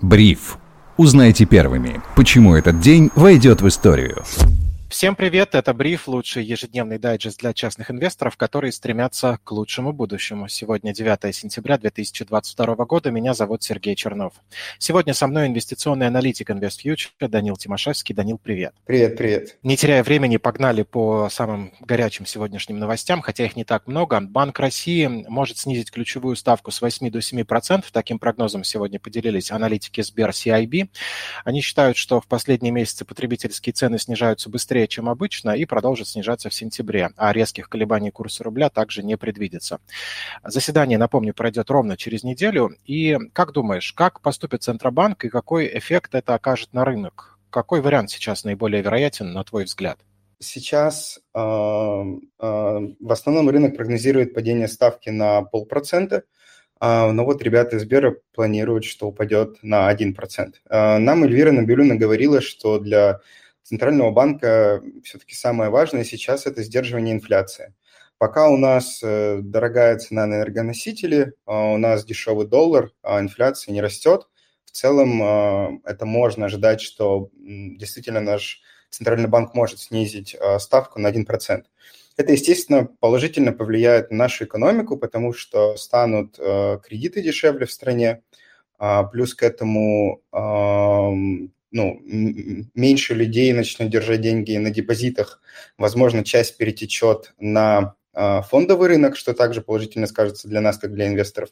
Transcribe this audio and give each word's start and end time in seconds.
Бриф. 0.00 0.58
Узнайте 0.96 1.44
первыми, 1.44 2.00
почему 2.16 2.54
этот 2.54 2.80
день 2.80 3.10
войдет 3.14 3.62
в 3.62 3.68
историю. 3.68 4.24
Всем 4.98 5.14
привет, 5.14 5.54
это 5.54 5.72
Бриф, 5.74 6.08
лучший 6.08 6.42
ежедневный 6.42 6.98
дайджест 6.98 7.38
для 7.38 7.54
частных 7.54 7.92
инвесторов, 7.92 8.36
которые 8.36 8.72
стремятся 8.72 9.38
к 9.44 9.52
лучшему 9.52 9.92
будущему. 9.92 10.48
Сегодня 10.48 10.92
9 10.92 11.32
сентября 11.32 11.78
2022 11.78 12.74
года, 12.84 13.12
меня 13.12 13.32
зовут 13.32 13.62
Сергей 13.62 13.94
Чернов. 13.94 14.32
Сегодня 14.80 15.14
со 15.14 15.28
мной 15.28 15.46
инвестиционный 15.46 16.08
аналитик 16.08 16.50
InvestFuture 16.50 17.28
Данил 17.28 17.56
Тимошевский. 17.56 18.12
Данил, 18.12 18.38
привет. 18.38 18.74
Привет, 18.86 19.16
привет. 19.16 19.58
Не 19.62 19.76
теряя 19.76 20.02
времени, 20.02 20.36
погнали 20.36 20.82
по 20.82 21.28
самым 21.30 21.72
горячим 21.78 22.26
сегодняшним 22.26 22.80
новостям, 22.80 23.20
хотя 23.20 23.44
их 23.44 23.54
не 23.54 23.62
так 23.62 23.86
много. 23.86 24.18
Банк 24.20 24.58
России 24.58 25.06
может 25.06 25.58
снизить 25.58 25.92
ключевую 25.92 26.34
ставку 26.34 26.72
с 26.72 26.80
8 26.80 27.08
до 27.12 27.20
7%. 27.20 27.84
Таким 27.92 28.18
прогнозом 28.18 28.64
сегодня 28.64 28.98
поделились 28.98 29.52
аналитики 29.52 30.00
Сбер 30.00 30.30
CIB. 30.30 30.88
Они 31.44 31.60
считают, 31.60 31.96
что 31.96 32.20
в 32.20 32.26
последние 32.26 32.72
месяцы 32.72 33.04
потребительские 33.04 33.72
цены 33.72 34.00
снижаются 34.00 34.50
быстрее 34.50 34.87
быстрее, 34.88 34.98
чем 34.98 35.08
обычно, 35.08 35.50
и 35.50 35.64
продолжит 35.66 36.08
снижаться 36.08 36.48
в 36.48 36.54
сентябре, 36.54 37.10
а 37.16 37.32
резких 37.32 37.68
колебаний 37.68 38.10
курса 38.10 38.44
рубля 38.44 38.70
также 38.70 39.02
не 39.02 39.16
предвидится. 39.16 39.78
Заседание, 40.44 40.98
напомню, 40.98 41.34
пройдет 41.34 41.70
ровно 41.70 41.96
через 41.96 42.24
неделю. 42.24 42.70
И 42.86 43.18
как 43.32 43.52
думаешь, 43.52 43.92
как 43.92 44.20
поступит 44.20 44.62
Центробанк 44.62 45.24
и 45.24 45.28
какой 45.28 45.66
эффект 45.78 46.14
это 46.14 46.34
окажет 46.34 46.72
на 46.72 46.84
рынок? 46.84 47.38
Какой 47.50 47.80
вариант 47.80 48.10
сейчас 48.10 48.44
наиболее 48.44 48.82
вероятен, 48.82 49.32
на 49.32 49.44
твой 49.44 49.64
взгляд? 49.64 49.98
Сейчас 50.40 51.18
э, 51.34 51.40
э, 51.40 51.42
в 52.38 53.12
основном 53.12 53.50
рынок 53.50 53.76
прогнозирует 53.76 54.34
падение 54.34 54.68
ставки 54.68 55.10
на 55.10 55.42
полпроцента, 55.42 56.22
э, 56.80 57.10
но 57.10 57.24
вот 57.24 57.42
ребята 57.42 57.76
из 57.76 57.82
Сбера 57.82 58.14
планируют, 58.34 58.84
что 58.84 59.08
упадет 59.08 59.58
на 59.62 59.90
1%. 59.90 60.14
Э, 60.70 60.98
нам 60.98 61.24
Эльвира 61.24 61.52
Набилюна 61.52 61.96
говорила, 61.96 62.40
что 62.40 62.78
для 62.78 63.20
Центрального 63.68 64.10
банка 64.10 64.82
все-таки 65.04 65.34
самое 65.34 65.68
важное 65.68 66.02
сейчас– 66.02 66.46
это 66.46 66.62
сдерживание 66.62 67.14
инфляции. 67.14 67.74
Пока 68.16 68.48
у 68.48 68.56
нас 68.56 69.02
э, 69.02 69.40
дорогая 69.42 69.98
цена 69.98 70.24
на 70.24 70.36
энергоносители, 70.36 71.34
а 71.44 71.74
у 71.74 71.76
нас 71.76 72.02
дешевый 72.06 72.46
доллар, 72.46 72.92
а 73.02 73.20
инфляция 73.20 73.74
не 73.74 73.82
растет, 73.82 74.26
в 74.64 74.70
целом 74.70 75.22
э, 75.22 75.80
это 75.84 76.06
можно 76.06 76.46
ожидать, 76.46 76.80
что 76.80 77.28
действительно 77.34 78.22
наш 78.22 78.62
Центральный 78.88 79.28
банк 79.28 79.52
может 79.52 79.80
снизить 79.80 80.34
э, 80.34 80.58
ставку 80.60 80.98
на 80.98 81.08
1%. 81.08 81.64
Это, 82.16 82.32
естественно, 82.32 82.88
положительно 83.00 83.52
повлияет 83.52 84.10
на 84.10 84.16
нашу 84.16 84.46
экономику, 84.46 84.96
потому 84.96 85.34
что 85.34 85.76
станут 85.76 86.36
кредиты 86.36 87.20
дешевле 87.20 87.66
в 87.66 87.70
стране, 87.70 88.22
а 88.78 89.04
плюс 89.04 89.34
к 89.34 89.42
этому 89.42 90.22
ну, 91.70 92.00
меньше 92.74 93.14
людей 93.14 93.52
начнут 93.52 93.90
держать 93.90 94.20
деньги 94.20 94.56
на 94.56 94.70
депозитах, 94.70 95.40
возможно, 95.76 96.24
часть 96.24 96.56
перетечет 96.56 97.34
на 97.38 97.94
фондовый 98.42 98.88
рынок, 98.88 99.16
что 99.16 99.34
также 99.34 99.60
положительно 99.60 100.06
скажется 100.06 100.48
для 100.48 100.60
нас, 100.60 100.78
как 100.78 100.92
для 100.92 101.06
инвесторов. 101.06 101.50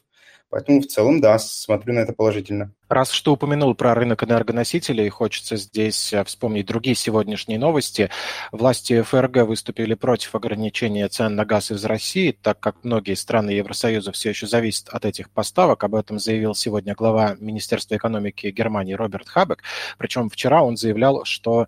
Поэтому 0.49 0.79
в 0.79 0.87
целом, 0.87 1.19
да, 1.19 1.37
смотрю 1.39 1.93
на 1.93 1.99
это 1.99 2.13
положительно. 2.13 2.71
Раз 2.87 3.11
что 3.11 3.33
упомянул 3.33 3.75
про 3.75 3.93
рынок 3.93 4.23
энергоносителей, 4.23 5.09
хочется 5.09 5.57
здесь 5.57 6.13
э, 6.13 6.23
вспомнить 6.23 6.65
другие 6.65 6.95
сегодняшние 6.95 7.59
новости. 7.59 8.09
Власти 8.53 9.01
ФРГ 9.01 9.45
выступили 9.45 9.93
против 9.93 10.35
ограничения 10.35 11.09
цен 11.09 11.35
на 11.35 11.43
газ 11.43 11.71
из 11.71 11.83
России, 11.83 12.31
так 12.31 12.61
как 12.61 12.77
многие 12.83 13.15
страны 13.15 13.49
Евросоюза 13.49 14.13
все 14.13 14.29
еще 14.29 14.47
зависят 14.47 14.87
от 14.87 15.03
этих 15.03 15.29
поставок. 15.31 15.83
Об 15.83 15.95
этом 15.95 16.17
заявил 16.17 16.55
сегодня 16.55 16.95
глава 16.95 17.35
Министерства 17.39 17.97
экономики 17.97 18.47
Германии 18.47 18.93
Роберт 18.93 19.27
Хабек. 19.27 19.63
Причем 19.97 20.29
вчера 20.29 20.63
он 20.63 20.77
заявлял, 20.77 21.25
что 21.25 21.67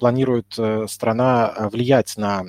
планирует 0.00 0.52
э, 0.58 0.86
страна 0.88 1.54
э, 1.56 1.68
влиять 1.68 2.16
на 2.16 2.44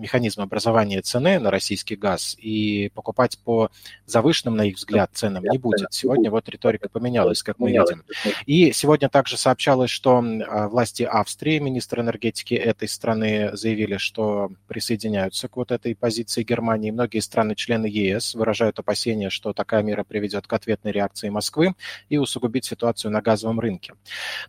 механизм 0.00 0.40
образования 0.40 1.02
цены 1.02 1.38
на 1.38 1.50
российский 1.50 1.96
газ 1.96 2.36
и 2.38 2.90
покупать 2.94 3.38
по 3.44 3.70
завышенным, 4.06 4.56
на 4.56 4.62
их 4.62 4.76
взгляд, 4.76 5.10
ценам 5.12 5.44
не 5.44 5.58
будет. 5.58 5.92
Сегодня 5.92 6.30
вот 6.30 6.48
риторика 6.48 6.88
поменялась, 6.88 7.42
как 7.42 7.58
мы 7.58 7.70
видим. 7.70 8.02
И 8.46 8.72
сегодня 8.72 9.08
также 9.08 9.36
сообщалось, 9.36 9.90
что 9.90 10.18
а, 10.18 10.68
власти 10.68 11.02
Австрии, 11.02 11.58
министр 11.58 12.00
энергетики 12.00 12.54
этой 12.54 12.88
страны 12.88 13.50
заявили, 13.52 13.98
что 13.98 14.50
присоединяются 14.66 15.48
к 15.48 15.56
вот 15.56 15.70
этой 15.70 15.94
позиции 15.94 16.42
Германии. 16.42 16.90
Многие 16.90 17.20
страны-члены 17.20 17.86
ЕС 17.86 18.34
выражают 18.34 18.78
опасения, 18.78 19.30
что 19.30 19.52
такая 19.52 19.82
мера 19.82 20.04
приведет 20.04 20.46
к 20.46 20.52
ответной 20.52 20.92
реакции 20.92 21.28
Москвы 21.28 21.74
и 22.08 22.16
усугубит 22.16 22.64
ситуацию 22.64 23.10
на 23.10 23.20
газовом 23.20 23.60
рынке. 23.60 23.94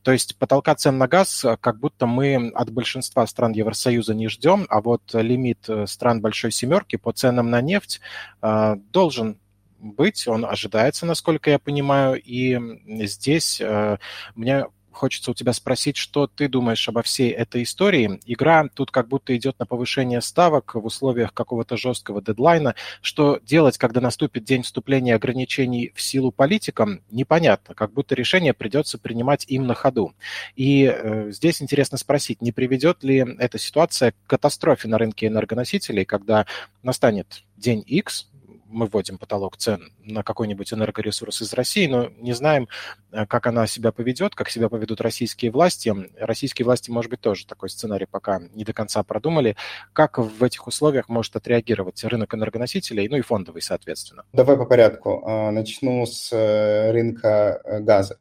То 0.02 0.12
есть 0.12 0.38
потолка 0.38 0.76
цен 0.76 0.98
на 0.98 1.08
газ 1.08 1.46
как 1.60 1.80
будто 1.80 2.06
мы 2.06 2.52
от 2.56 2.72
большинства 2.72 3.28
стран 3.28 3.52
Евросоюза 3.52 4.14
не 4.14 4.30
ждем, 4.30 4.66
а 4.70 4.82
вот 4.82 5.02
лимит 5.14 5.41
лимит 5.42 5.68
э, 5.68 5.88
стран 5.88 6.22
Большой 6.22 6.52
Семерки 6.52 6.96
по 6.96 7.12
ценам 7.12 7.50
на 7.50 7.62
нефть 7.62 8.00
э, 8.42 8.76
должен 8.92 9.38
быть, 9.80 10.28
он 10.28 10.46
ожидается, 10.46 11.06
насколько 11.08 11.50
я 11.50 11.58
понимаю, 11.58 12.22
и 12.24 12.60
здесь 13.08 13.60
э, 13.60 13.98
мне 14.36 14.68
хочется 14.92 15.32
у 15.32 15.34
тебя 15.34 15.54
спросить, 15.54 15.98
что 15.98 16.28
ты 16.28 16.48
думаешь 16.48 16.88
обо 16.88 17.02
всей 17.02 17.32
этой 17.32 17.64
истории. 17.64 18.20
Игра 18.26 18.68
тут 18.74 18.92
как 18.92 19.08
будто 19.08 19.36
идет 19.36 19.60
на 19.60 19.66
повышение 19.66 20.22
ставок 20.22 20.76
в 20.76 20.86
условиях 20.86 21.34
какого-то 21.34 21.78
жесткого 21.78 22.22
дедлайна. 22.22 22.76
Что 23.02 23.40
делать, 23.44 23.78
когда 23.78 24.02
наступит 24.02 24.44
день 24.44 24.64
вступления 24.64 25.16
ограничений 25.16 25.92
в 25.96 26.02
силу 26.02 26.32
политикам, 26.32 27.02
непонятно. 27.12 27.76
Как 27.76 27.94
будто 27.94 28.16
решение 28.16 28.54
придется 28.54 28.98
принимать 28.98 29.46
им 29.48 29.68
на 29.68 29.76
ходу. 29.76 30.14
И 30.56 30.86
э, 30.86 31.32
здесь 31.32 31.62
интересно 31.62 31.98
спросить, 31.98 32.42
не 32.42 32.52
приведет 32.52 33.04
ли 33.04 33.26
эта 33.40 33.58
ситуация 33.58 34.12
к 34.12 34.16
катастрофе 34.28 34.88
на 34.88 34.98
рынке 34.98 35.28
энергоносителей, 35.28 36.06
когда 36.06 36.46
настанет 36.84 37.44
день 37.58 37.84
X, 37.86 38.31
мы 38.72 38.88
вводим 38.88 39.18
потолок 39.18 39.58
цен 39.58 39.92
на 40.00 40.24
какой-нибудь 40.24 40.74
энергоресурс 40.74 41.42
из 41.42 41.54
России, 41.54 41.88
но 41.88 42.10
не 42.18 42.34
знаем, 42.34 42.68
э, 43.12 43.26
как 43.26 43.48
она 43.48 43.68
себя 43.68 43.92
поведет, 43.92 44.36
как 44.36 44.50
себя 44.50 44.70
поведут 44.70 45.02
российские 45.02 45.52
власти. 45.52 45.94
Российские 46.18 46.66
власти, 46.66 46.90
может 46.90 47.12
быть, 47.12 47.22
тоже 47.22 47.46
такой 47.46 47.70
сценарий 47.70 48.08
пока 48.10 48.40
не 48.54 48.64
до 48.64 48.74
конца 48.74 49.04
продумали. 49.04 49.56
Как 49.94 50.18
в 50.18 50.44
этих 50.44 50.68
условиях 50.68 51.10
может 51.10 51.36
отреагировать 51.36 52.04
рынок 52.04 52.34
энергоносителей, 52.34 53.08
ну 53.08 53.18
и 53.18 53.22
фондовый, 53.22 53.62
соответственно? 53.62 54.24
Давай 54.34 54.58
по 54.58 54.66
порядку. 54.66 55.24
А, 55.26 55.52
начну 55.52 56.06
с 56.06 56.32
э, 56.32 56.92
рынка 56.92 57.62
э, 57.64 57.80
газа. 57.82 58.18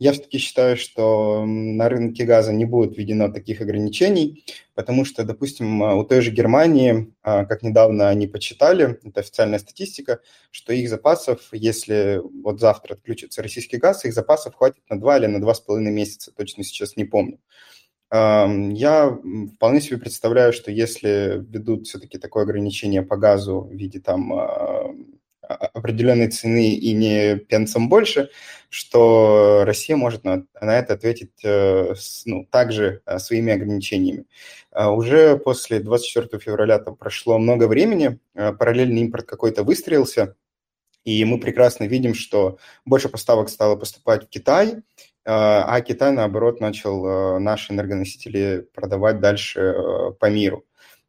Я 0.00 0.12
все-таки 0.12 0.38
считаю, 0.38 0.76
что 0.76 1.44
на 1.46 1.88
рынке 1.88 2.24
газа 2.24 2.52
не 2.52 2.64
будет 2.64 2.96
введено 2.96 3.30
таких 3.30 3.60
ограничений, 3.60 4.44
потому 4.74 5.04
что, 5.04 5.22
допустим, 5.22 5.82
у 5.82 6.04
той 6.04 6.20
же 6.20 6.32
Германии, 6.32 7.14
а, 7.22 7.44
как 7.44 7.62
недавно 7.62 8.08
они 8.08 8.26
почитали, 8.26 8.98
это 9.04 9.20
официальная 9.20 9.60
статистика, 9.60 10.20
что 10.50 10.72
их 10.72 10.88
запасов, 10.88 11.48
если 11.52 12.20
вот 12.42 12.58
завтра 12.58 12.94
отключится 12.94 13.40
российский 13.42 13.76
газ, 13.76 14.04
их 14.04 14.14
запасов 14.14 14.56
хватит 14.56 14.82
на 14.90 14.98
2 14.98 15.18
или 15.18 15.26
на 15.26 15.38
2,5 15.38 15.90
месяца, 15.90 16.32
точно 16.32 16.64
сейчас 16.64 16.96
не 16.96 17.04
помню. 17.04 17.38
Я 18.10 19.18
вполне 19.56 19.80
себе 19.80 19.98
представляю, 19.98 20.52
что 20.52 20.70
если 20.70 21.42
введут 21.48 21.86
все-таки 21.86 22.18
такое 22.18 22.44
ограничение 22.44 23.02
по 23.02 23.16
газу 23.16 23.62
в 23.62 23.72
виде 23.72 23.98
там 23.98 24.32
а, 24.32 24.94
определенной 25.48 26.28
цены 26.28 26.74
и 26.74 26.92
не 26.92 27.36
пенсом 27.36 27.88
больше, 27.88 28.30
что 28.74 29.62
Россия 29.64 29.96
может 29.96 30.24
на, 30.24 30.46
на 30.60 30.76
это 30.76 30.94
ответить 30.94 31.44
э, 31.44 31.94
ну, 32.24 32.44
также 32.50 33.02
э, 33.06 33.20
своими 33.20 33.52
ограничениями. 33.52 34.24
А 34.72 34.90
уже 34.90 35.36
после 35.36 35.78
24 35.78 36.42
февраля 36.42 36.80
там 36.80 36.96
прошло 36.96 37.38
много 37.38 37.68
времени, 37.68 38.18
э, 38.34 38.52
параллельный 38.52 39.02
импорт 39.02 39.26
какой-то 39.26 39.62
выстроился, 39.62 40.34
и 41.04 41.24
мы 41.24 41.38
прекрасно 41.38 41.84
видим, 41.84 42.14
что 42.14 42.58
больше 42.84 43.08
поставок 43.08 43.48
стало 43.48 43.76
поступать 43.76 44.24
в 44.24 44.28
Китай, 44.28 44.82
а 45.26 45.80
Китай, 45.80 46.12
наоборот, 46.12 46.60
начал 46.60 47.38
наши 47.38 47.72
энергоносители 47.72 48.68
продавать 48.74 49.20
дальше 49.20 49.74
по 50.18 50.28
миру. 50.28 50.66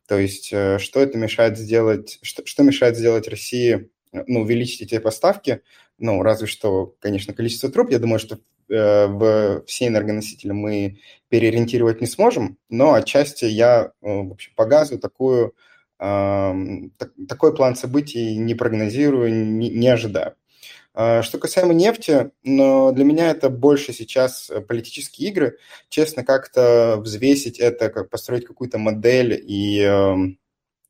То 0.08 0.18
есть 0.18 0.48
что 0.48 1.02
это 1.02 1.18
мешает 1.18 1.58
сделать, 1.58 2.20
что, 2.22 2.46
что 2.46 2.64
мешает 2.64 2.96
сделать 2.96 3.28
России 3.28 3.90
ну, 4.28 4.42
увеличить 4.42 4.82
эти 4.82 5.00
поставки, 5.00 5.62
ну, 5.98 6.22
разве 6.22 6.48
что, 6.48 6.96
конечно, 7.00 7.34
количество 7.34 7.70
труб, 7.70 7.92
я 7.92 8.00
думаю, 8.00 8.20
что 8.20 8.38
э, 8.70 9.08
в 9.08 9.64
все 9.66 9.88
энергоносители 9.88 10.52
мы 10.52 11.00
переориентировать 11.30 12.02
не 12.02 12.08
сможем, 12.08 12.58
но 12.70 12.94
отчасти 12.94 13.46
я, 13.46 13.86
э, 13.86 13.90
в 14.02 14.32
общем, 14.32 14.54
по 14.56 14.66
газу 14.66 15.00
такую, 15.00 15.56
э, 16.00 16.54
так, 16.98 17.12
такой 17.28 17.56
план 17.56 17.76
событий 17.76 18.38
не 18.38 18.56
прогнозирую, 18.56 19.34
не, 19.34 19.70
не 19.70 19.88
ожидаю. 19.88 20.36
А, 20.98 21.22
что 21.24 21.38
касаемо 21.38 21.74
нефти, 21.74 22.32
но 22.44 22.94
для 22.94 23.04
меня 23.04 23.30
это 23.30 23.50
больше 23.50 23.92
сейчас 23.92 24.50
политические 24.70 25.30
игры. 25.30 25.58
Честно, 25.90 26.24
как-то 26.24 26.96
взвесить 27.00 27.60
это, 27.60 27.90
как 27.90 28.10
построить 28.10 28.46
какую-то 28.46 28.78
модель 28.78 29.34
и 29.46 29.82
эм, 29.82 30.40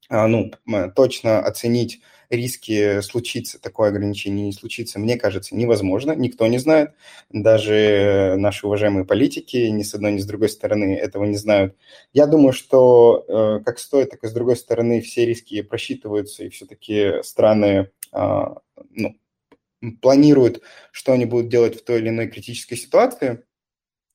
а, 0.09 0.27
ну, 0.27 0.51
точно 0.95 1.39
оценить 1.39 2.01
риски 2.35 3.01
случится, 3.01 3.59
такое 3.59 3.89
ограничение 3.89 4.47
не 4.47 4.53
случится, 4.53 4.99
мне 4.99 5.17
кажется, 5.17 5.55
невозможно. 5.55 6.13
Никто 6.13 6.47
не 6.47 6.57
знает. 6.57 6.91
Даже 7.29 8.35
наши 8.37 8.65
уважаемые 8.67 9.05
политики 9.05 9.57
ни 9.57 9.83
с 9.83 9.93
одной, 9.93 10.13
ни 10.13 10.19
с 10.19 10.25
другой 10.25 10.49
стороны 10.49 10.95
этого 10.95 11.25
не 11.25 11.37
знают. 11.37 11.75
Я 12.13 12.27
думаю, 12.27 12.53
что 12.53 13.25
э, 13.27 13.63
как 13.63 13.79
с 13.79 13.87
той, 13.87 14.05
так 14.05 14.23
и 14.23 14.27
с 14.27 14.31
другой 14.33 14.55
стороны 14.55 15.01
все 15.01 15.25
риски 15.25 15.61
просчитываются, 15.61 16.43
и 16.43 16.49
все-таки 16.49 17.23
страны 17.23 17.89
а, 18.11 18.55
ну, 18.91 19.17
планируют, 20.01 20.61
что 20.91 21.11
они 21.11 21.25
будут 21.25 21.49
делать 21.49 21.79
в 21.79 21.83
той 21.83 21.99
или 21.99 22.09
иной 22.09 22.27
критической 22.27 22.77
ситуации. 22.77 23.43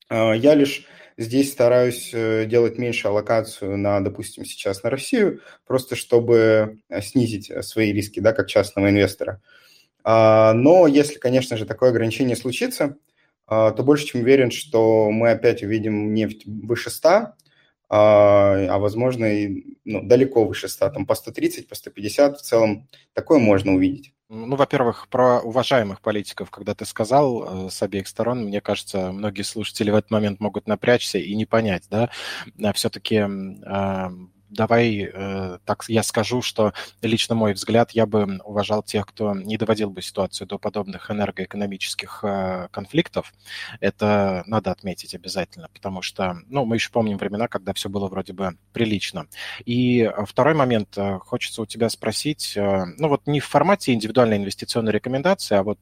А, 0.08 0.32
я 0.32 0.54
лишь 0.54 0.86
здесь 1.20 1.52
стараюсь 1.52 2.10
э, 2.14 2.46
делать 2.46 2.78
меньше 2.78 3.08
аллокацию 3.08 3.76
на, 3.76 4.00
допустим, 4.00 4.44
сейчас 4.44 4.82
на 4.82 4.90
Россию, 4.90 5.40
просто 5.66 5.94
чтобы 5.94 6.78
э, 6.88 7.02
снизить 7.02 7.50
э, 7.50 7.62
свои 7.62 7.92
риски, 7.92 8.20
да, 8.20 8.32
как 8.32 8.48
частного 8.48 8.88
инвестора. 8.88 9.40
А, 10.02 10.54
но 10.54 10.86
если, 10.86 11.18
конечно 11.18 11.58
же, 11.58 11.66
такое 11.66 11.90
ограничение 11.90 12.36
случится, 12.36 12.96
то 13.46 13.74
больше 13.82 14.06
чем 14.06 14.20
уверен, 14.20 14.52
что 14.52 15.10
мы 15.10 15.32
опять 15.32 15.64
увидим 15.64 16.14
нефть 16.14 16.44
выше 16.46 16.88
100, 16.88 17.32
а 17.88 18.78
возможно 18.78 19.24
и 19.24 19.76
ну, 19.84 20.02
далеко 20.02 20.44
выше 20.44 20.68
100, 20.68 20.90
там 20.90 21.04
по 21.04 21.16
130, 21.16 21.66
по 21.66 21.74
150 21.74 22.38
в 22.38 22.42
целом 22.42 22.88
такое 23.12 23.40
можно 23.40 23.74
увидеть. 23.74 24.14
Ну, 24.32 24.54
во-первых, 24.54 25.08
про 25.08 25.40
уважаемых 25.40 26.00
политиков, 26.00 26.52
когда 26.52 26.72
ты 26.72 26.84
сказал 26.84 27.66
э, 27.66 27.70
с 27.70 27.82
обеих 27.82 28.06
сторон, 28.06 28.44
мне 28.44 28.60
кажется, 28.60 29.10
многие 29.10 29.42
слушатели 29.42 29.90
в 29.90 29.96
этот 29.96 30.12
момент 30.12 30.38
могут 30.38 30.68
напрячься 30.68 31.18
и 31.18 31.34
не 31.34 31.46
понять, 31.46 31.88
да, 31.90 32.10
а 32.62 32.72
все-таки 32.72 33.16
давай 34.50 35.10
э, 35.12 35.58
так 35.64 35.84
я 35.88 36.02
скажу, 36.02 36.42
что 36.42 36.74
лично 37.02 37.34
мой 37.34 37.52
взгляд, 37.54 37.92
я 37.92 38.06
бы 38.06 38.40
уважал 38.44 38.82
тех, 38.82 39.06
кто 39.06 39.34
не 39.34 39.56
доводил 39.56 39.90
бы 39.90 40.02
ситуацию 40.02 40.46
до 40.46 40.58
подобных 40.58 41.10
энергоэкономических 41.10 42.20
э, 42.22 42.68
конфликтов. 42.70 43.32
Это 43.80 44.42
надо 44.46 44.70
отметить 44.70 45.14
обязательно, 45.14 45.68
потому 45.72 46.02
что, 46.02 46.38
ну, 46.48 46.64
мы 46.64 46.76
еще 46.76 46.90
помним 46.90 47.18
времена, 47.18 47.48
когда 47.48 47.72
все 47.72 47.88
было 47.88 48.08
вроде 48.08 48.32
бы 48.32 48.56
прилично. 48.72 49.26
И 49.64 50.10
второй 50.26 50.54
момент, 50.54 50.96
э, 50.96 51.18
хочется 51.20 51.62
у 51.62 51.66
тебя 51.66 51.88
спросить, 51.88 52.56
э, 52.56 52.84
ну, 52.98 53.08
вот 53.08 53.26
не 53.26 53.40
в 53.40 53.46
формате 53.46 53.92
индивидуальной 53.92 54.36
инвестиционной 54.36 54.92
рекомендации, 54.92 55.56
а 55.56 55.62
вот 55.62 55.78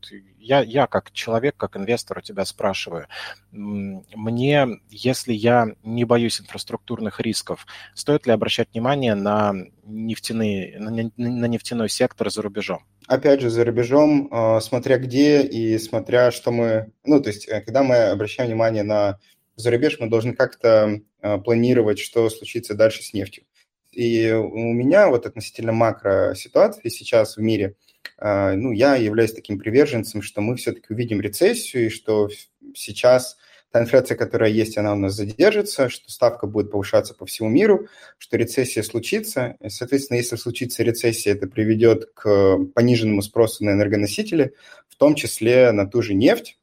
я, 0.49 0.63
я 0.63 0.87
как 0.87 1.13
человек, 1.13 1.57
как 1.57 1.77
инвестор 1.77 2.19
у 2.19 2.21
тебя 2.23 2.45
спрашиваю, 2.47 3.07
мне, 3.53 4.67
если 4.89 5.35
я 5.35 5.69
не 5.85 6.05
боюсь 6.05 6.41
инфраструктурных 6.41 7.21
рисков, 7.21 7.67
стоит 7.95 8.27
ли 8.27 8.33
обращать 8.33 8.69
внимание 8.73 9.15
на, 9.15 9.55
нефтяные, 9.85 10.79
на, 10.79 10.91
на 11.17 11.45
нефтяной 11.45 11.91
сектор 11.91 12.31
за 12.31 12.41
рубежом? 12.41 12.85
Опять 13.07 13.43
же, 13.43 13.51
за 13.51 13.65
рубежом, 13.65 14.29
а, 14.31 14.61
смотря 14.61 14.97
где 14.99 15.43
и 15.43 15.79
смотря, 15.79 16.31
что 16.31 16.51
мы... 16.51 16.93
Ну, 17.05 17.21
то 17.21 17.29
есть, 17.29 17.47
э, 17.47 17.61
когда 17.61 17.83
мы 17.83 17.97
обращаем 17.97 18.49
внимание 18.49 18.83
на 18.83 19.19
зарубеж, 19.57 19.99
мы 20.01 20.09
должны 20.09 20.35
как-то 20.35 21.01
а, 21.21 21.39
планировать, 21.39 21.99
что 21.99 22.29
случится 22.31 22.75
дальше 22.75 23.03
с 23.03 23.13
нефтью. 23.13 23.45
И 23.93 24.31
у 24.33 24.73
меня 24.73 25.09
вот 25.09 25.27
относительно 25.27 25.73
макро 25.73 26.35
ситуации 26.35 26.89
сейчас 26.89 27.37
в 27.37 27.41
мире– 27.41 27.75
ну, 28.21 28.73
я 28.73 28.97
являюсь 28.97 29.33
таким 29.33 29.59
приверженцем, 29.59 30.23
что 30.23 30.41
мы 30.41 30.57
все-таки 30.57 30.87
увидим 30.91 31.21
рецессию, 31.21 31.87
и 31.87 31.91
что 31.91 32.29
сейчас 32.75 33.37
та 33.71 33.81
инфляция, 33.81 34.17
которая 34.17 34.51
есть, 34.51 34.79
она 34.79 34.93
у 34.95 34.97
нас 34.97 35.15
задержится, 35.15 35.89
что 35.89 36.11
ставка 36.11 36.47
будет 36.47 36.71
повышаться 36.71 37.15
по 37.15 37.27
всему 37.27 37.49
миру, 37.49 37.89
что 38.17 38.37
рецессия 38.37 38.83
случится. 38.83 39.57
И, 39.61 39.69
соответственно, 39.69 40.17
если 40.19 40.37
случится 40.37 40.83
рецессия, 40.83 41.35
это 41.35 41.47
приведет 41.47 42.11
к 42.15 42.59
пониженному 42.75 43.23
спросу 43.23 43.65
на 43.65 43.71
энергоносители, 43.71 44.55
в 44.89 44.97
том 44.97 45.15
числе 45.15 45.71
на 45.73 45.87
ту 45.87 46.03
же 46.03 46.15
нефть. 46.15 46.59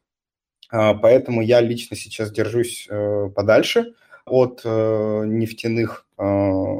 А, 0.68 0.94
поэтому 0.94 1.42
я 1.42 1.60
лично 1.60 1.96
сейчас 1.96 2.32
держусь 2.32 2.88
э, 2.90 3.30
подальше 3.34 3.94
от 4.24 4.62
э, 4.64 5.22
нефтяных 5.26 6.06
а, 6.16 6.76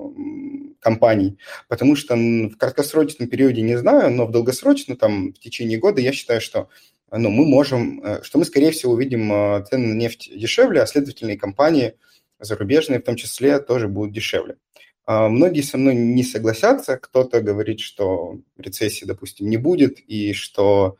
компаний, 0.86 1.36
потому 1.66 1.96
что 1.96 2.14
в 2.14 2.56
краткосрочном 2.56 3.28
периоде 3.28 3.60
не 3.62 3.76
знаю, 3.76 4.12
но 4.12 4.24
в 4.24 4.30
долгосрочном, 4.30 4.96
там, 4.96 5.32
в 5.32 5.38
течение 5.40 5.78
года 5.78 6.00
я 6.00 6.12
считаю, 6.12 6.40
что 6.40 6.68
ну, 7.10 7.28
мы 7.28 7.44
можем, 7.44 8.00
э, 8.04 8.22
что 8.22 8.38
мы, 8.38 8.44
скорее 8.44 8.70
всего, 8.70 8.92
увидим 8.92 9.32
э, 9.32 9.64
цены 9.68 9.88
на 9.88 9.94
нефть 9.94 10.30
дешевле, 10.32 10.80
а 10.80 10.86
следовательно 10.86 11.32
и 11.32 11.36
компании 11.36 11.94
зарубежные 12.38 13.00
в 13.00 13.02
том 13.02 13.16
числе 13.16 13.58
тоже 13.58 13.88
будут 13.88 14.12
дешевле. 14.12 14.58
А, 15.06 15.28
многие 15.28 15.62
со 15.62 15.76
мной 15.76 15.96
не 15.96 16.22
согласятся, 16.22 16.98
кто-то 16.98 17.40
говорит, 17.40 17.80
что 17.80 18.38
рецессии, 18.56 19.06
допустим, 19.06 19.50
не 19.50 19.56
будет, 19.56 19.98
и 19.98 20.32
что 20.34 20.96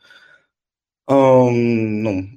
ну, 1.09 2.27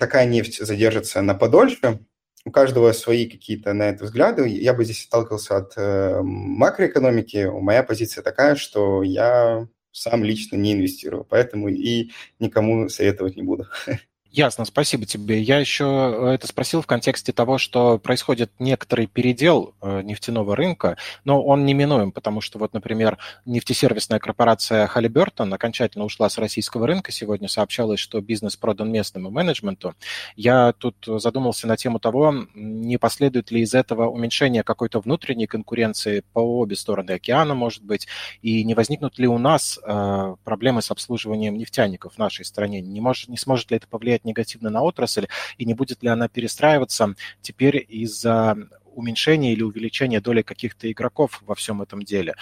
такая 0.00 0.26
нефть 0.26 0.58
задержится 0.66 1.22
на 1.22 1.34
подольше 1.34 2.00
у 2.44 2.50
каждого 2.50 2.92
свои 2.92 3.28
какие-то 3.28 3.72
на 3.72 3.84
это 3.84 4.04
взгляды. 4.04 4.48
Я 4.48 4.74
бы 4.74 4.84
здесь 4.84 5.06
отталкивался 5.06 5.56
от 5.56 5.72
э, 5.76 6.20
макроэкономики. 6.22 7.48
Моя 7.50 7.82
позиция 7.82 8.22
такая, 8.22 8.54
что 8.56 9.02
я 9.02 9.66
сам 9.92 10.24
лично 10.24 10.56
не 10.56 10.72
инвестирую, 10.72 11.24
поэтому 11.24 11.68
и 11.68 12.10
никому 12.38 12.88
советовать 12.88 13.36
не 13.36 13.42
буду. 13.42 13.66
Ясно, 14.36 14.64
спасибо 14.64 15.06
тебе. 15.06 15.40
Я 15.40 15.60
еще 15.60 15.84
э, 15.84 16.26
это 16.34 16.48
спросил 16.48 16.82
в 16.82 16.88
контексте 16.88 17.32
того, 17.32 17.56
что 17.56 17.98
происходит 17.98 18.50
некоторый 18.58 19.06
передел 19.06 19.74
э, 19.80 20.02
нефтяного 20.02 20.56
рынка, 20.56 20.96
но 21.24 21.40
он 21.40 21.64
неминуем, 21.64 22.10
потому 22.10 22.40
что 22.40 22.58
вот, 22.58 22.72
например, 22.72 23.16
нефтесервисная 23.46 24.18
корпорация 24.18 24.90
Halliburton 24.92 25.54
окончательно 25.54 26.04
ушла 26.04 26.28
с 26.28 26.36
российского 26.36 26.88
рынка. 26.88 27.12
Сегодня 27.12 27.46
сообщалось, 27.46 28.00
что 28.00 28.20
бизнес 28.20 28.56
продан 28.56 28.90
местному 28.90 29.30
менеджменту. 29.30 29.94
Я 30.34 30.72
тут 30.72 30.96
задумался 31.06 31.68
на 31.68 31.76
тему 31.76 32.00
того, 32.00 32.34
не 32.56 32.98
последует 32.98 33.52
ли 33.52 33.60
из 33.60 33.72
этого 33.72 34.08
уменьшение 34.08 34.64
какой-то 34.64 34.98
внутренней 34.98 35.46
конкуренции 35.46 36.24
по 36.32 36.40
обе 36.40 36.74
стороны 36.74 37.12
океана, 37.12 37.54
может 37.54 37.84
быть, 37.84 38.08
и 38.42 38.64
не 38.64 38.74
возникнут 38.74 39.16
ли 39.20 39.28
у 39.28 39.38
нас 39.38 39.78
э, 39.80 40.34
проблемы 40.42 40.82
с 40.82 40.90
обслуживанием 40.90 41.56
нефтяников 41.56 42.14
в 42.14 42.18
нашей 42.18 42.44
стране? 42.44 42.80
Не, 42.80 43.00
может, 43.00 43.28
не 43.28 43.36
сможет 43.36 43.70
ли 43.70 43.76
это 43.76 43.86
повлиять 43.86 44.23
негативно 44.24 44.70
на 44.70 44.82
отрасль, 44.82 45.26
и 45.58 45.64
не 45.64 45.74
будет 45.74 46.02
ли 46.02 46.08
она 46.08 46.28
перестраиваться 46.28 47.14
теперь 47.42 47.84
из-за 47.88 48.56
уменьшения 48.94 49.52
или 49.52 49.62
увеличения 49.62 50.20
доли 50.20 50.42
каких-то 50.42 50.90
игроков 50.90 51.42
во 51.44 51.54
всем 51.54 51.82
этом 51.82 52.02
деле. 52.02 52.34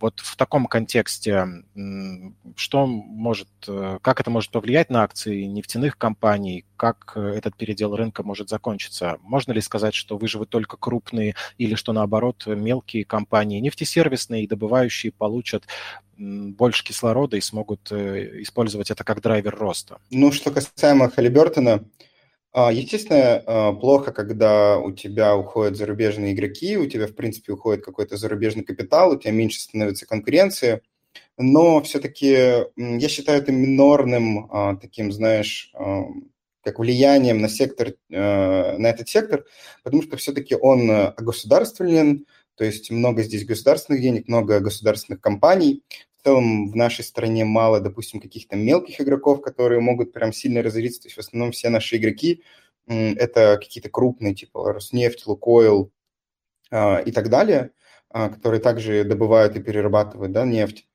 Вот 0.00 0.20
в 0.20 0.36
таком 0.36 0.66
контексте, 0.66 1.46
что 2.56 2.86
может, 2.86 3.48
э, 3.66 3.98
как 4.02 4.20
это 4.20 4.30
может 4.30 4.50
повлиять 4.50 4.90
на 4.90 5.02
акции 5.02 5.44
нефтяных 5.44 5.96
компаний, 5.96 6.64
как 6.76 7.12
э, 7.16 7.20
этот 7.20 7.56
передел 7.56 7.96
рынка 7.96 8.22
может 8.22 8.48
закончиться? 8.48 9.18
Можно 9.22 9.52
ли 9.52 9.60
сказать, 9.60 9.94
что 9.94 10.18
выживут 10.18 10.50
только 10.50 10.76
крупные 10.76 11.34
или 11.56 11.74
что 11.74 11.92
наоборот 11.92 12.44
мелкие 12.46 13.04
компании, 13.04 13.60
нефтесервисные 13.60 14.44
и 14.44 14.48
добывающие 14.48 15.12
получат 15.12 15.64
больше 16.18 16.84
кислорода 16.84 17.36
и 17.36 17.40
смогут 17.40 17.90
э, 17.90 18.42
использовать 18.42 18.90
это 18.90 19.04
как 19.04 19.20
драйвер 19.20 19.54
роста? 19.54 19.98
Ну, 20.10 20.32
что 20.32 20.50
касаемо 20.50 21.10
Халибертона, 21.10 21.84
естественно, 22.72 23.42
а, 23.46 23.72
плохо, 23.74 24.12
когда 24.12 24.78
у 24.78 24.90
тебя 24.90 25.36
уходят 25.36 25.76
зарубежные 25.76 26.32
игроки, 26.32 26.78
у 26.78 26.86
тебя, 26.86 27.06
в 27.06 27.14
принципе, 27.14 27.52
уходит 27.52 27.84
какой-то 27.84 28.16
зарубежный 28.16 28.64
капитал, 28.64 29.12
у 29.12 29.18
тебя 29.18 29.32
меньше 29.32 29.60
становится 29.60 30.06
конкуренции, 30.06 30.80
но 31.36 31.82
все-таки 31.82 32.64
я 32.76 33.08
считаю 33.08 33.42
это 33.42 33.52
минорным 33.52 34.48
а, 34.50 34.76
таким, 34.76 35.12
знаешь, 35.12 35.70
как 36.62 36.78
влиянием 36.78 37.40
на 37.42 37.48
сектор, 37.48 37.92
на 38.08 38.86
этот 38.88 39.08
сектор, 39.08 39.44
потому 39.84 40.02
что 40.02 40.16
все-таки 40.16 40.56
он 40.56 41.12
государственен, 41.16 42.26
то 42.56 42.64
есть 42.64 42.90
много 42.90 43.22
здесь 43.22 43.44
государственных 43.44 44.02
денег, 44.02 44.26
много 44.26 44.58
государственных 44.58 45.20
компаний 45.20 45.84
целом 46.26 46.70
в 46.70 46.74
нашей 46.74 47.04
стране 47.04 47.44
мало, 47.44 47.80
допустим, 47.80 48.20
каких-то 48.20 48.56
мелких 48.56 49.00
игроков, 49.00 49.40
которые 49.40 49.80
могут 49.80 50.12
прям 50.12 50.32
сильно 50.32 50.60
разориться. 50.60 51.02
То 51.02 51.06
есть 51.06 51.16
в 51.16 51.20
основном 51.20 51.52
все 51.52 51.68
наши 51.68 51.96
игроки– 51.96 52.42
это 52.86 53.58
какие-то 53.60 53.90
крупные, 53.90 54.34
типа 54.34 54.72
Роснефть, 54.72 55.26
Лукойл 55.26 55.92
а, 56.70 56.98
и 56.98 57.12
так 57.12 57.30
далее, 57.30 57.70
а, 58.10 58.28
которые 58.28 58.60
также 58.60 59.04
добывают 59.04 59.56
и 59.56 59.62
перерабатывают 59.62 60.32
да, 60.32 60.44
нефть. 60.44 60.88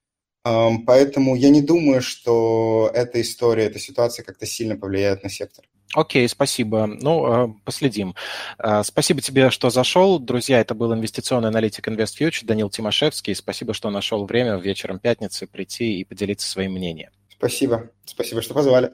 Поэтому 0.43 1.35
я 1.35 1.49
не 1.49 1.61
думаю, 1.61 2.01
что 2.01 2.89
эта 2.95 3.21
история, 3.21 3.65
эта 3.65 3.77
ситуация 3.77 4.25
как-то 4.25 4.47
сильно 4.47 4.75
повлияет 4.75 5.23
на 5.23 5.29
сектор. 5.29 5.65
Окей, 5.93 6.27
спасибо. 6.29 6.87
Ну, 6.87 7.49
э, 7.49 7.53
последим. 7.65 8.15
Э, 8.57 8.81
спасибо 8.83 9.21
тебе, 9.21 9.49
что 9.49 9.69
зашел. 9.69 10.19
Друзья, 10.19 10.59
это 10.59 10.73
был 10.73 10.93
инвестиционный 10.93 11.49
аналитик 11.49 11.87
InvestFuture 11.87 12.45
Данил 12.45 12.69
Тимошевский. 12.69 13.35
Спасибо, 13.35 13.73
что 13.73 13.89
нашел 13.89 14.25
время 14.25 14.57
вечером 14.57 14.99
пятницы 14.99 15.47
прийти 15.47 15.99
и 15.99 16.03
поделиться 16.05 16.49
своим 16.49 16.73
мнением. 16.73 17.11
Спасибо. 17.29 17.89
Спасибо, 18.05 18.41
что 18.41 18.53
позвали. 18.53 18.91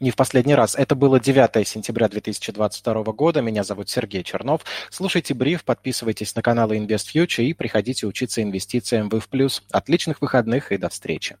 не 0.00 0.10
в 0.10 0.16
последний 0.16 0.54
раз. 0.54 0.74
Это 0.74 0.96
было 0.96 1.20
9 1.20 1.66
сентября 1.66 2.08
2022 2.08 3.04
года. 3.12 3.40
Меня 3.40 3.62
зовут 3.62 3.88
Сергей 3.88 4.24
Чернов. 4.24 4.62
Слушайте 4.90 5.34
бриф, 5.34 5.64
подписывайтесь 5.64 6.34
на 6.34 6.42
канал 6.42 6.72
InvestFuture 6.72 7.44
и 7.44 7.52
приходите 7.52 8.06
учиться 8.06 8.42
инвестициям 8.42 9.08
в 9.08 9.28
плюс. 9.28 9.62
Отличных 9.70 10.20
выходных 10.20 10.72
и 10.72 10.76
до 10.76 10.88
встречи. 10.88 11.36